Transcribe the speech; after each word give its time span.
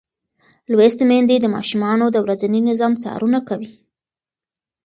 لوستې 0.71 1.03
میندې 1.09 1.35
د 1.39 1.45
ماشومانو 1.55 2.05
د 2.11 2.17
ورځني 2.25 2.59
نظم 2.69 2.91
څارنه 3.03 3.39
کوي. 3.49 3.71